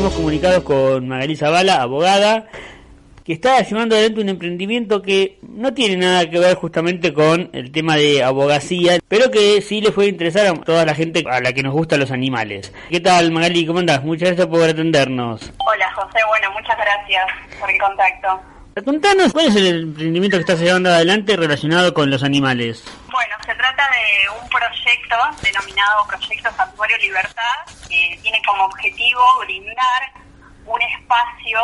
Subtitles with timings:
[0.00, 2.46] Estamos comunicados con Magali Zavala, abogada,
[3.22, 7.70] que está llevando adelante un emprendimiento que no tiene nada que ver justamente con el
[7.70, 11.52] tema de abogacía, pero que sí le puede interesar a toda la gente a la
[11.52, 12.72] que nos gustan los animales.
[12.88, 13.66] ¿Qué tal, Magali?
[13.66, 14.02] ¿Cómo andás?
[14.02, 15.52] Muchas gracias por atendernos.
[15.70, 16.18] Hola, José.
[16.26, 17.26] Bueno, muchas gracias
[17.60, 18.40] por el contacto.
[18.84, 22.84] Contanos, ¿cuál es el emprendimiento que estás llevando adelante relacionado con los animales?
[23.12, 30.12] Bueno, se trata de un proyecto denominado Proyecto Santuario Libertad, que tiene como objetivo brindar
[30.66, 31.60] un espacio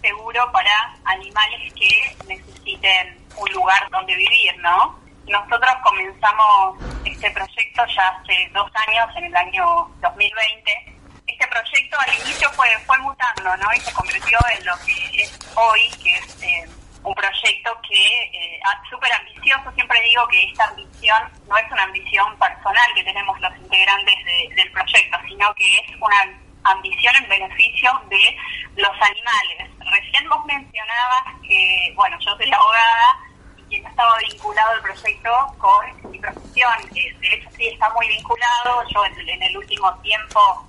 [0.00, 4.98] seguro para animales que necesiten un lugar donde vivir, ¿no?
[5.26, 10.96] Nosotros comenzamos este proyecto ya hace dos años, en el año 2020.
[11.26, 13.72] Este proyecto al inicio fue, fue mutando, ¿no?
[13.74, 16.68] Y se convirtió en lo que es hoy, que es eh,
[17.02, 19.72] un proyecto que eh, súper ambicioso.
[19.74, 24.16] Siempre digo que esta ambición no es una ambición personal que tenemos los integrantes
[24.56, 28.36] del proyecto, sino que es una ambición en beneficio de
[28.76, 29.70] los animales.
[29.78, 33.18] Recién vos mencionabas que, bueno, yo soy abogada
[33.56, 38.08] y quien estaba vinculado al proyecto con mi profesión, que de hecho sí está muy
[38.08, 38.84] vinculado.
[38.88, 40.66] Yo en, el último tiempo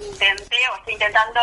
[0.00, 1.40] intenté o estoy intentando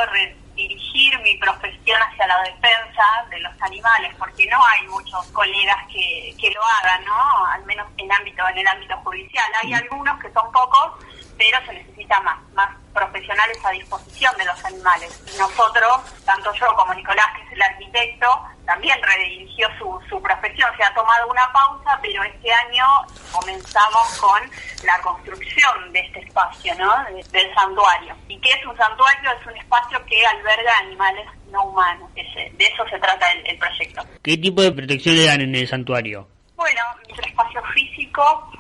[0.58, 6.36] dirigir mi profesión hacia la defensa de los animales, porque no hay muchos colegas que,
[6.40, 7.46] que lo hagan, ¿no?
[7.46, 9.46] Al menos en ámbito en el ámbito judicial.
[9.64, 11.06] Hay algunos que son pocos,
[11.38, 15.22] pero se necesita más, más profesionales a disposición de los animales.
[15.34, 18.28] Y nosotros, tanto yo como Nicolás, que es el arquitecto,
[18.66, 20.70] también redirigió su, su profesión.
[20.78, 22.86] Se ha tomado una pausa, pero este año
[23.32, 24.42] comenzamos con
[24.84, 26.92] la construcción de este espacio, ¿no?
[27.32, 28.16] del santuario.
[28.28, 29.32] ¿Y qué es un santuario?
[29.40, 32.10] Es un espacio que alberga animales no humanos.
[32.16, 34.02] de eso se trata el, el proyecto.
[34.24, 36.28] ¿Qué tipo de protección le dan en el santuario?
[36.56, 38.52] Bueno, es un espacio físico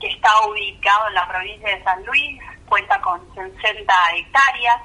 [0.00, 2.40] que está ubicado en la provincia de San Luis,
[2.72, 4.80] cuenta con 60 hectáreas,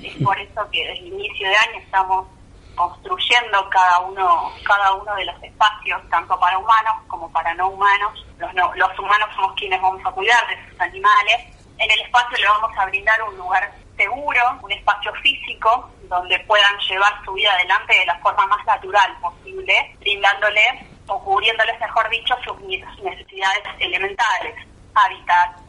[0.00, 2.28] es por eso que desde el inicio de año estamos
[2.76, 8.24] construyendo cada uno cada uno de los espacios, tanto para humanos como para no humanos.
[8.38, 11.36] Los, los humanos somos quienes vamos a cuidar de esos animales.
[11.78, 16.78] En el espacio le vamos a brindar un lugar seguro, un espacio físico donde puedan
[16.78, 22.36] llevar su vida adelante de la forma más natural posible, brindándoles o cubriéndoles, mejor dicho,
[22.44, 24.54] sus necesidades elementales,
[24.94, 25.61] hábitat,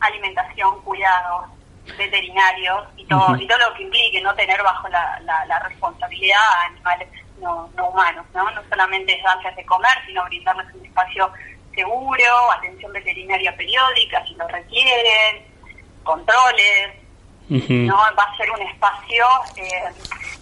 [0.00, 1.46] alimentación, cuidados,
[1.96, 6.66] veterinarios y todo, y todo lo que implique no tener bajo la, la, responsabilidad a
[6.66, 7.08] animales
[7.40, 8.50] no, no humanos, ¿no?
[8.50, 11.32] No solamente es darles de comer, sino brindarles un espacio
[11.74, 15.46] seguro, atención veterinaria periódica si lo requieren,
[16.02, 16.94] controles,
[17.48, 17.96] ¿no?
[17.96, 19.92] Va a ser un espacio eh,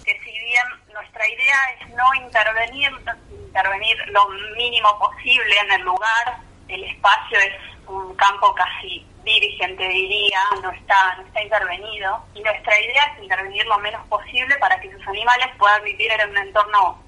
[0.05, 2.91] que si bien nuestra idea es no intervenir,
[3.31, 6.39] intervenir lo mínimo posible en el lugar,
[6.69, 7.55] el espacio es
[7.87, 12.25] un campo casi dirigente diría, no está, no está intervenido.
[12.35, 16.31] Y nuestra idea es intervenir lo menos posible para que sus animales puedan vivir en
[16.31, 17.03] un entorno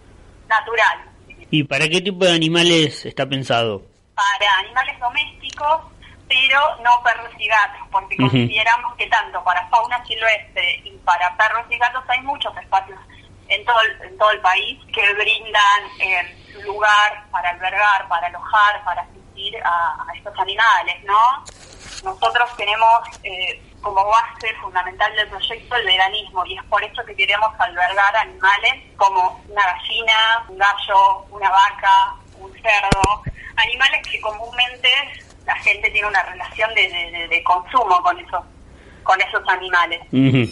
[0.49, 0.99] natural.
[1.51, 3.83] ¿Y para qué tipo de animales está pensado?
[4.15, 5.83] Para animales domésticos,
[6.29, 11.67] pero no perros y gatos, porque consideramos que tanto para fauna silvestre y para perros
[11.71, 12.99] y gatos hay muchos espacios
[13.49, 18.85] en todo el, en todo el país que brindan eh, lugar para albergar, para alojar,
[18.85, 21.45] para asistir a, a estos animales, ¿no?
[22.05, 27.15] Nosotros tenemos eh, como base fundamental del proyecto el veganismo y es por eso que
[27.15, 33.23] queremos albergar animales como una gallina, un gallo, una vaca, un cerdo,
[33.57, 34.89] animales que comúnmente
[35.47, 38.45] la gente tiene una relación de, consumo con esos
[39.03, 40.01] con esos animales.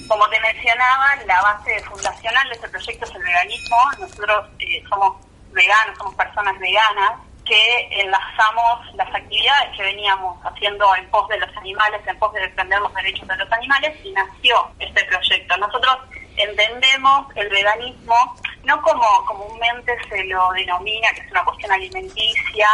[0.08, 3.76] Como te mencionaba, la base fundacional de este proyecto es el veganismo.
[4.00, 5.16] Nosotros eh, somos
[5.52, 11.56] veganos, somos personas veganas que enlazamos las actividades que veníamos haciendo en pos de los
[11.56, 15.56] animales, en pos de defender los derechos de los animales, y nació este proyecto.
[15.56, 15.98] Nosotros
[16.36, 22.68] entendemos el veganismo no como comúnmente se lo denomina, que es una cuestión alimenticia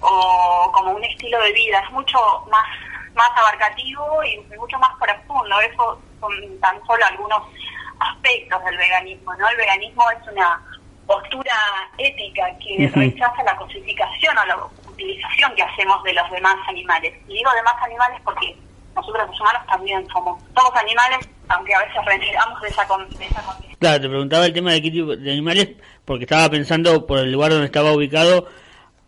[0.00, 2.18] o como un estilo de vida, es mucho
[2.50, 2.66] más,
[3.14, 5.60] más abarcativo y mucho más profundo.
[5.60, 7.42] Eso son tan solo algunos
[8.00, 9.48] aspectos del veganismo, ¿no?
[9.48, 10.60] El veganismo es una
[11.10, 11.52] postura
[11.98, 14.56] ética que rechaza la cosificación o la
[14.88, 17.12] utilización que hacemos de los demás animales.
[17.26, 18.56] Y digo demás animales porque
[18.94, 23.42] nosotros los humanos también somos, somos animales, aunque a veces renegamos de esa, de esa
[23.42, 23.76] condición.
[23.80, 25.70] Claro, te preguntaba el tema de qué tipo de animales,
[26.04, 28.46] porque estaba pensando por el lugar donde estaba ubicado,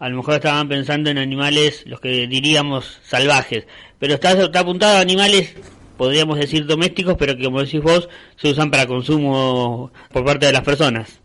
[0.00, 3.68] a lo mejor estaban pensando en animales, los que diríamos salvajes,
[4.00, 5.54] pero está, está apuntado a animales,
[5.96, 10.52] podríamos decir domésticos, pero que como decís vos, se usan para consumo por parte de
[10.52, 11.21] las personas.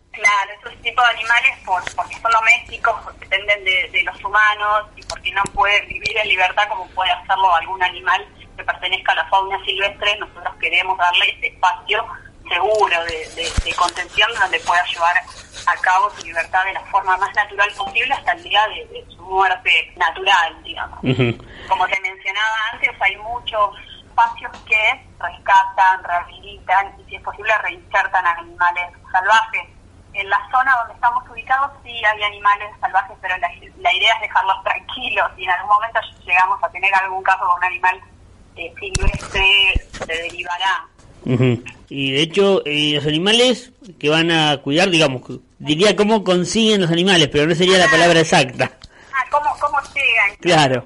[0.67, 5.31] Estos tipos de animales, por, porque son domésticos, porque dependen de, los humanos y porque
[5.31, 8.25] no pueden vivir en libertad como puede hacerlo algún animal
[8.57, 12.05] que pertenezca a la fauna silvestre, nosotros queremos darle ese espacio
[12.49, 15.15] seguro de, contención donde pueda llevar
[15.67, 19.21] a cabo su libertad de la forma más natural posible hasta el día de, su
[19.21, 20.99] muerte natural, digamos.
[20.99, 23.71] Como te mencionaba antes, hay muchos
[24.05, 29.76] espacios que rescatan, rehabilitan y si es posible reinsertan animales salvajes.
[30.17, 34.63] En la zona donde estamos ubicados sí hay animales salvajes, pero la, idea es dejarlos
[34.63, 38.01] tranquilos y en algún momento llegamos a tener algún caso con un animal
[38.55, 40.87] eh, silvestre, se derivará
[41.89, 45.21] y de hecho, eh, los animales que van a cuidar, digamos,
[45.59, 48.71] diría cómo consiguen los animales, pero no sería la palabra exacta.
[49.13, 50.35] Ah, ¿cómo, cómo llegan?
[50.39, 50.85] Claro.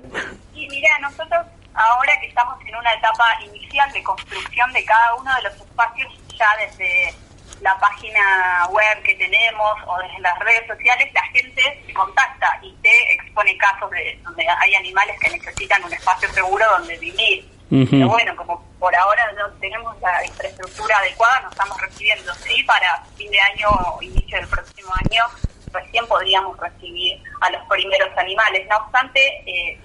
[0.55, 5.31] Y mira, nosotros ahora que estamos en una etapa inicial de construcción de cada uno
[5.35, 7.13] de los espacios, ya desde
[7.61, 12.73] la página web que tenemos o desde las redes sociales, la gente se contacta y
[12.81, 17.49] te expone casos de donde hay animales que necesitan un espacio seguro donde vivir.
[17.69, 22.33] Pero bueno, como por ahora no tenemos la infraestructura adecuada, nos estamos recibiendo.
[22.35, 25.23] Sí, para fin de año o inicio del próximo año,
[25.71, 28.67] recién podríamos recibir a los primeros animales.
[28.69, 29.79] No obstante, eh,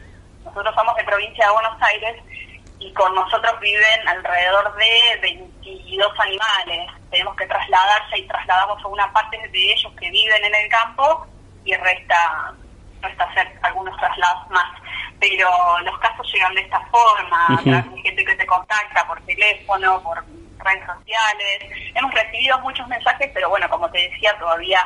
[0.44, 2.16] nosotros somos de provincia de Buenos Aires
[2.78, 6.90] y con nosotros viven alrededor de 22 animales.
[7.10, 11.26] Tenemos que trasladarse y trasladamos a una parte de ellos que viven en el campo
[11.64, 12.54] y resta,
[13.02, 14.80] resta hacer algunos traslados más
[15.20, 15.48] pero
[15.80, 17.58] los casos llegan de esta forma,
[18.02, 20.24] gente que te contacta por teléfono, por
[20.58, 21.92] redes sociales.
[21.94, 24.84] Hemos recibido muchos mensajes, pero bueno, como te decía, todavía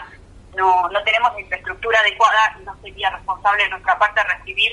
[0.57, 4.73] no, no tenemos infraestructura adecuada y no sería responsable de nuestra parte recibir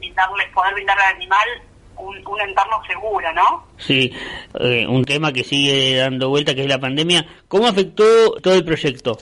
[0.00, 1.48] y darle, poder brindarle al animal
[1.96, 3.66] un, un entorno seguro, ¿no?
[3.78, 4.12] Sí,
[4.60, 7.26] eh, un tema que sigue dando vuelta, que es la pandemia.
[7.48, 9.18] ¿Cómo afectó todo el proyecto?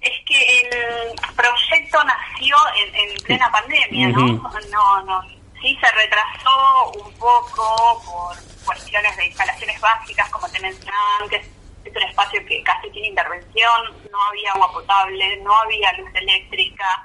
[0.00, 2.56] Es que el proyecto nació
[2.94, 4.26] en, plena pandemia, ¿no?
[4.26, 11.18] no, no Sí se retrasó un poco por cuestiones de instalaciones básicas, como te mencionaba
[11.20, 11.46] antes,
[11.84, 17.04] es un espacio que casi tiene intervención, no había agua potable, no había luz eléctrica,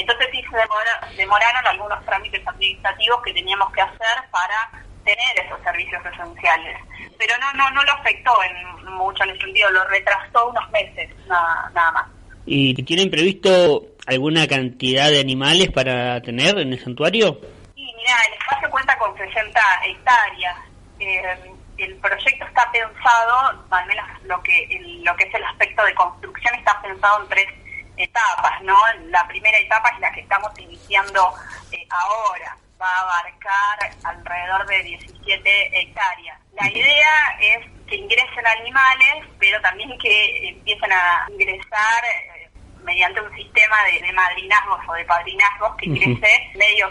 [0.00, 4.70] entonces sí se demoraron algunos trámites administrativos que teníamos que hacer para
[5.04, 6.78] tener esos servicios esenciales.
[7.18, 11.10] Pero no, no, no lo afectó en mucho en el sentido, lo retrasó unos meses,
[11.26, 12.06] nada, nada más.
[12.46, 17.38] ¿Y tienen previsto alguna cantidad de animales para tener en el santuario?
[17.74, 20.56] Sí, mira, el espacio cuenta con 60 hectáreas.
[20.98, 21.22] Eh,
[21.78, 24.66] el proyecto está pensado, al menos lo que
[25.04, 27.46] lo que es el aspecto de construcción, está pensado en tres
[27.98, 28.76] etapas, ¿no?
[29.06, 31.34] La primera etapa es la que estamos iniciando
[31.72, 36.38] eh, ahora, va a abarcar alrededor de 17 hectáreas.
[36.52, 42.37] La idea es que ingresen animales, pero también que empiecen a ingresar eh,
[42.88, 46.90] mediante un sistema de, madrinazgos o de padrinazgos que crece medios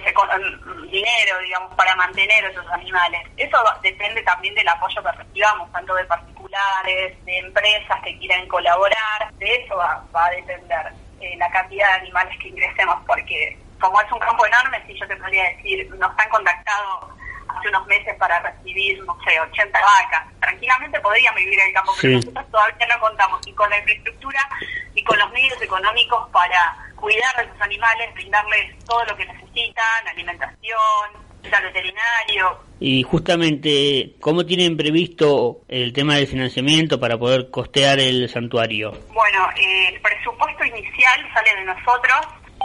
[0.92, 3.22] dinero, digamos, para mantener esos animales.
[3.36, 9.34] Eso depende también del apoyo que recibamos, tanto de particulares, de empresas que quieran colaborar.
[9.40, 14.12] De eso va, a depender eh, la cantidad de animales que ingresemos, porque como es
[14.12, 17.18] un campo enorme, si yo te podría decir, nos han contactado
[17.48, 20.40] hace unos meses para recibir, no sé, 80 vacas.
[20.40, 24.40] Tranquilamente podríamos vivir en el campo, pero nosotros todavía no contamos ni con la infraestructura
[24.87, 30.08] y con los medios económicos para cuidar de sus animales, brindarles todo lo que necesitan,
[30.08, 32.60] alimentación, el veterinario.
[32.80, 38.92] Y justamente, ¿cómo tienen previsto el tema del financiamiento para poder costear el santuario?
[39.14, 42.18] Bueno, eh, el presupuesto inicial sale de nosotros,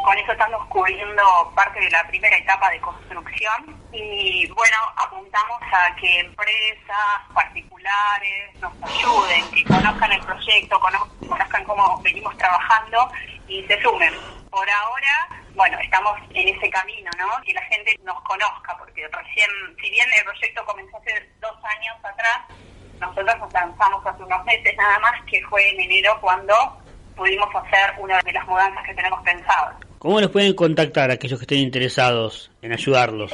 [0.02, 5.94] con eso estamos cubriendo parte de la primera etapa de construcción y bueno, apuntamos a
[5.96, 13.10] que empresas particulares nos ayuden, que conozcan el proyecto, conozcan cómo venimos trabajando
[13.46, 14.12] y se sumen.
[14.50, 17.42] Por ahora, bueno, estamos en ese camino, ¿no?
[17.44, 21.96] Que la gente nos conozca, porque recién, si bien el proyecto comenzó hace dos años
[22.02, 22.40] atrás,
[23.00, 26.82] nosotros nos lanzamos hace unos meses nada más, que fue en enero cuando
[27.16, 29.76] pudimos hacer una de las mudanzas que tenemos pensadas.
[30.02, 33.30] ¿Cómo les pueden contactar aquellos que estén interesados en ayudarlos?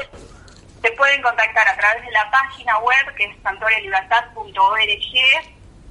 [0.83, 4.55] Se pueden contactar a través de la página web que es santuariolibertad.org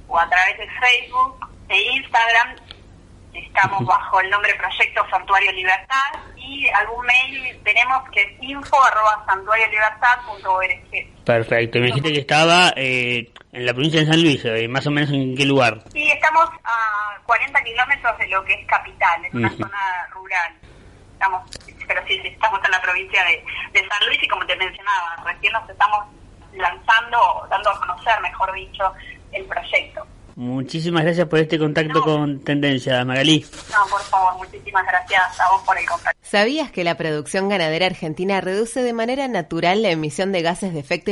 [0.06, 2.54] o a través de Facebook e Instagram.
[3.34, 9.26] Estamos bajo el nombre Proyecto Santuario Libertad y algún mail tenemos que es info arroba
[11.24, 14.92] Perfecto, me dijiste que estaba eh, en la provincia de San Luis, eh, más o
[14.92, 15.82] menos en qué lugar.
[15.92, 20.67] Sí, estamos a 40 kilómetros de lo que es capital, es una zona rural
[21.18, 21.42] estamos,
[21.86, 25.68] pero sí, estamos en la provincia de, San Luis y como te mencionaba, recién nos
[25.68, 26.06] estamos
[26.54, 28.92] lanzando, dando a conocer, mejor dicho,
[29.32, 30.06] el proyecto.
[30.36, 33.44] Muchísimas gracias por este contacto con Tendencia, Magalí.
[33.72, 36.16] No, por favor, muchísimas gracias a vos por el contacto.
[36.22, 40.78] ¿Sabías que la producción ganadera argentina reduce de manera natural la emisión de gases de
[40.78, 41.06] efecto